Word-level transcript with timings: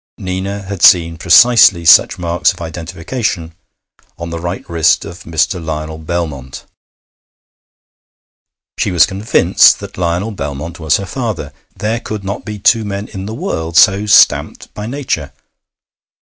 Nina 0.17 0.63
had 0.63 0.81
seen 0.81 1.19
precisely 1.19 1.85
such 1.85 2.17
marks 2.17 2.51
of 2.51 2.59
identification 2.59 3.53
on 4.17 4.31
the 4.31 4.39
right 4.39 4.67
wrist 4.67 5.05
of 5.05 5.25
Mr. 5.25 5.63
Lionel 5.63 5.99
Belmont. 5.99 6.65
She 8.79 8.89
was 8.89 9.05
convinced 9.05 9.79
that 9.79 9.99
Lionel 9.99 10.31
Belmont 10.31 10.79
was 10.79 10.97
her 10.97 11.05
father. 11.05 11.53
There 11.77 11.99
could 11.99 12.23
not 12.23 12.45
be 12.45 12.57
two 12.57 12.83
men 12.83 13.09
in 13.09 13.27
the 13.27 13.35
world 13.35 13.77
so 13.77 14.07
stamped 14.07 14.73
by 14.73 14.87
nature. 14.87 15.33